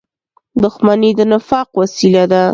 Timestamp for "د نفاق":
1.17-1.67